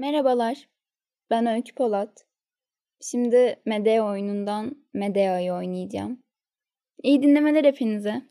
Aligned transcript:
Merhabalar, 0.00 0.68
ben 1.30 1.46
Öykü 1.46 1.74
Polat. 1.74 2.26
Şimdi 3.00 3.62
Medea 3.64 4.06
oyunundan 4.06 4.84
Medea'yı 4.94 5.52
oynayacağım. 5.52 6.22
İyi 7.02 7.22
dinlemeler 7.22 7.64
hepinize. 7.64 8.22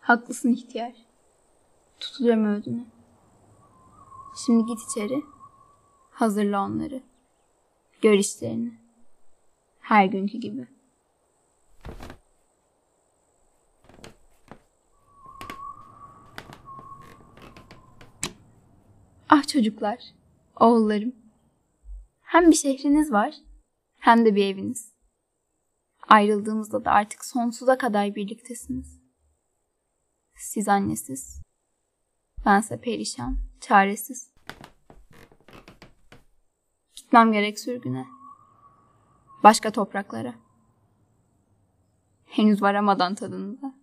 Haklısın 0.00 0.52
ihtiyar. 0.52 0.94
Tutuluyorum 2.00 2.46
ödünü. 2.46 2.84
Şimdi 4.46 4.66
git 4.66 4.80
içeri. 4.90 5.22
Hazırla 6.14 6.64
onları. 6.64 7.02
Gör 8.02 8.12
işlerini. 8.12 8.72
Her 9.80 10.06
günkü 10.06 10.38
gibi. 10.38 10.66
Ah 19.28 19.46
çocuklar, 19.46 19.98
oğullarım. 20.60 21.12
Hem 22.20 22.50
bir 22.50 22.56
şehriniz 22.56 23.12
var, 23.12 23.34
hem 23.98 24.24
de 24.24 24.34
bir 24.34 24.44
eviniz. 24.44 24.92
Ayrıldığımızda 26.08 26.84
da 26.84 26.90
artık 26.90 27.24
sonsuza 27.24 27.78
kadar 27.78 28.14
birliktesiniz. 28.14 29.00
Siz 30.36 30.68
annesiz, 30.68 31.42
bense 32.46 32.80
perişan, 32.80 33.38
çaresiz. 33.60 34.33
Gitmem 37.14 37.32
gerek 37.32 37.60
sürgüne. 37.60 38.06
Başka 39.42 39.70
topraklara. 39.70 40.34
Henüz 42.26 42.62
varamadan 42.62 43.14
tadınıza. 43.14 43.74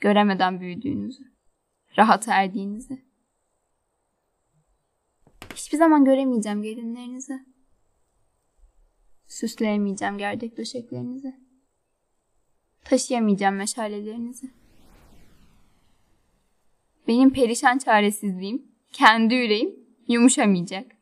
Göremeden 0.00 0.60
büyüdüğünüzü. 0.60 1.24
Rahata 1.98 2.34
erdiğinizi. 2.34 3.04
Hiçbir 5.54 5.78
zaman 5.78 6.04
göremeyeceğim 6.04 6.62
gelinlerinizi. 6.62 7.44
Süsleyemeyeceğim 9.26 10.18
gerdek 10.18 10.56
döşeklerinizi. 10.56 11.36
Taşıyamayacağım 12.84 13.56
meşalelerinizi. 13.56 14.50
Benim 17.08 17.32
perişan 17.32 17.78
çaresizliğim, 17.78 18.72
kendi 18.92 19.34
yüreğim 19.34 19.76
yumuşamayacak. 20.08 20.99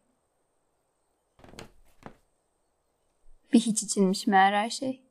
Bir 3.52 3.60
hiç 3.60 3.82
içinmiş 3.82 4.26
meğer 4.26 4.52
her 4.52 4.70
şey. 4.70 5.02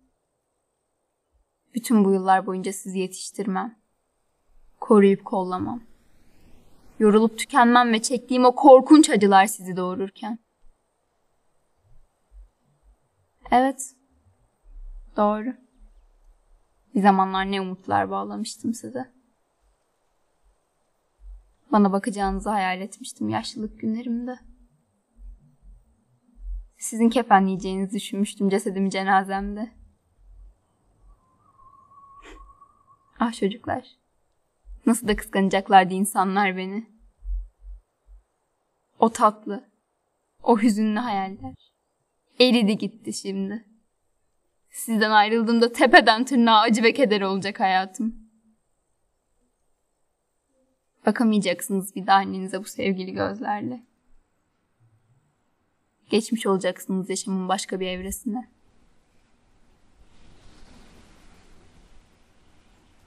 Bütün 1.76 2.06
bu 2.06 2.12
yıllar 2.12 2.46
boyunca 2.46 2.74
sizi 2.74 3.00
yetiştirmem. 3.00 3.80
Koruyup 4.80 5.26
kollamam. 5.26 5.84
Yorulup 7.00 7.38
tükenmem 7.38 7.94
ve 7.94 8.02
çektiğim 8.02 8.46
o 8.46 8.56
korkunç 8.56 9.10
acılar 9.10 9.46
sizi 9.46 9.78
doğururken. 9.78 10.40
Evet. 13.52 13.96
Doğru. 15.18 15.54
Bir 16.96 17.02
zamanlar 17.02 17.52
ne 17.52 17.62
umutlar 17.62 18.10
bağlamıştım 18.10 18.74
size. 18.74 19.12
Bana 21.72 21.92
bakacağınızı 21.92 22.50
hayal 22.50 22.82
etmiştim 22.82 23.30
yaşlılık 23.30 23.80
günlerimde. 23.80 24.40
Sizin 26.88 27.10
kefenleyeceğinizi 27.10 27.96
düşünmüştüm 27.96 28.50
cesedimi 28.50 28.92
cenazemde. 28.92 29.72
ah 33.20 33.34
çocuklar. 33.34 33.88
Nasıl 34.86 35.08
da 35.08 35.16
kıskanacaklardı 35.16 35.94
insanlar 35.94 36.58
beni. 36.58 36.89
O 39.00 39.10
tatlı, 39.10 39.70
o 40.44 40.60
hüzünlü 40.60 41.00
hayaller. 41.00 41.56
Eridi 42.39 42.78
gitti 42.78 43.14
şimdi. 43.14 43.66
Sizden 44.70 45.11
ayrıldığımda 45.11 45.72
tepeden 45.72 46.26
tırnağa 46.26 46.60
acı 46.60 46.84
ve 46.84 46.94
keder 46.94 47.22
olacak 47.22 47.60
hayatım. 47.60 48.16
Bakamayacaksınız 51.06 51.95
bir 51.95 52.08
daha 52.08 52.17
annenize 52.17 52.60
bu 52.60 52.66
sevgili 52.66 53.11
gözlerle. 53.14 53.88
Geçmiş 56.10 56.45
olacaksınız 56.45 57.10
yaşamın 57.10 57.50
başka 57.50 57.80
bir 57.80 57.88
evresine. 57.88 58.48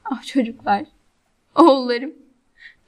Ah 0.05 0.22
çocuklar, 0.27 0.84
oğullarım. 1.55 2.15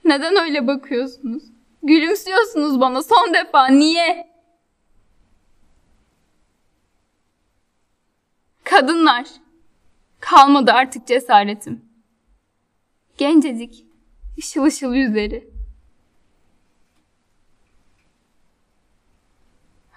Neden 0.05 0.37
öyle 0.37 0.67
bakıyorsunuz? 0.67 1.43
Gülümsüyorsunuz 1.83 2.81
bana 2.81 3.03
son 3.03 3.35
defa. 3.35 3.69
Niye? 3.69 4.33
Kadınlar. 8.65 9.27
Kalmadı 10.21 10.73
artık 10.73 11.07
cesaretim. 11.07 11.85
Gencecik, 13.19 13.87
ışıl 14.39 14.65
ışıl 14.65 14.95
yüzleri. 14.95 15.52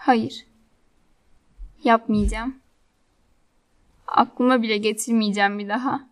Hayır. 0.05 0.45
Yapmayacağım. 1.83 2.55
Aklıma 4.07 4.61
bile 4.61 4.77
getirmeyeceğim 4.77 5.59
bir 5.59 5.69
daha. 5.69 6.09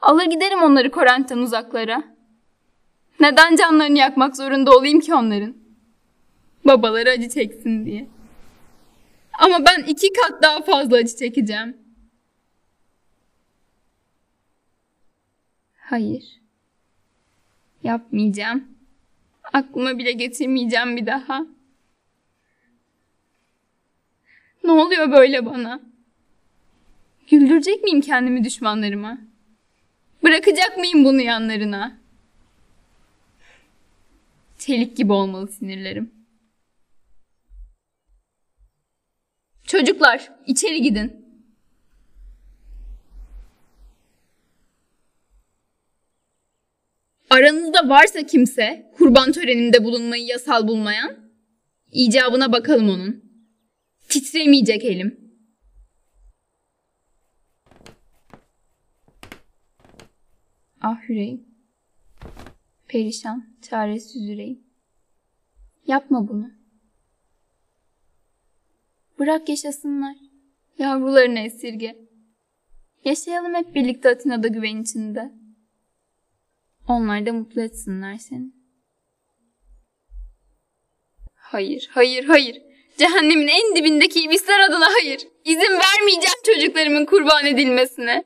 Alır 0.00 0.24
giderim 0.24 0.62
onları 0.62 0.90
Korent'ten 0.90 1.38
uzaklara. 1.38 2.04
Neden 3.20 3.56
canlarını 3.56 3.98
yakmak 3.98 4.36
zorunda 4.36 4.76
olayım 4.76 5.00
ki 5.00 5.14
onların? 5.14 5.56
Babaları 6.64 7.10
acı 7.10 7.28
çeksin 7.28 7.86
diye. 7.86 8.08
Ama 9.32 9.64
ben 9.64 9.82
iki 9.82 10.12
kat 10.12 10.42
daha 10.42 10.62
fazla 10.62 10.96
acı 10.96 11.16
çekeceğim. 11.16 11.76
Hayır. 15.78 16.40
Yapmayacağım. 17.82 18.79
Aklıma 19.52 19.98
bile 19.98 20.12
getirmeyeceğim 20.12 20.96
bir 20.96 21.06
daha. 21.06 21.46
Ne 24.64 24.70
oluyor 24.70 25.12
böyle 25.12 25.46
bana? 25.46 25.80
Güldürecek 27.30 27.84
miyim 27.84 28.00
kendimi 28.00 28.44
düşmanlarıma? 28.44 29.18
Bırakacak 30.22 30.78
mıyım 30.78 31.04
bunu 31.04 31.20
yanlarına? 31.20 31.98
Çelik 34.58 34.96
gibi 34.96 35.12
olmalı 35.12 35.48
sinirlerim. 35.48 36.10
Çocuklar, 39.64 40.32
içeri 40.46 40.82
gidin. 40.82 41.19
Aranızda 47.30 47.88
varsa 47.88 48.22
kimse 48.26 48.90
kurban 48.96 49.32
töreninde 49.32 49.84
bulunmayı 49.84 50.26
yasal 50.26 50.68
bulmayan, 50.68 51.16
icabına 51.92 52.52
bakalım 52.52 52.88
onun. 52.88 53.24
Titremeyecek 54.08 54.84
elim. 54.84 55.20
Ah 60.80 61.08
yüreğim. 61.08 61.44
Perişan, 62.88 63.56
çaresiz 63.62 64.28
yüreğim. 64.28 64.64
Yapma 65.86 66.28
bunu. 66.28 66.50
Bırak 69.18 69.48
yaşasınlar. 69.48 70.16
Yavrularını 70.78 71.38
esirge. 71.38 72.08
Yaşayalım 73.04 73.54
hep 73.54 73.74
birlikte 73.74 74.08
Atina'da 74.08 74.48
güven 74.48 74.82
içinde. 74.82 75.40
Onlar 76.90 77.26
da 77.26 77.32
mutlu 77.32 77.62
etsinler 77.62 78.16
seni. 78.18 78.46
Hayır, 81.34 81.88
hayır, 81.92 82.24
hayır. 82.24 82.62
Cehennemin 82.98 83.48
en 83.48 83.76
dibindeki 83.76 84.20
iblisler 84.20 84.60
adına 84.60 84.86
hayır. 84.86 85.20
İzin 85.44 85.78
vermeyeceğim 85.78 86.38
çocuklarımın 86.46 87.04
kurban 87.04 87.46
edilmesine. 87.46 88.24